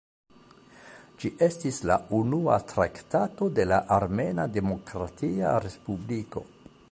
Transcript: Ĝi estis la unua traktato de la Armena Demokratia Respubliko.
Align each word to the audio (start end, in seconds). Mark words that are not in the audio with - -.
Ĝi 1.23 1.29
estis 1.47 1.81
la 1.91 1.97
unua 2.21 2.57
traktato 2.71 3.51
de 3.59 3.67
la 3.73 3.79
Armena 3.99 4.49
Demokratia 4.57 5.55
Respubliko. 5.67 6.47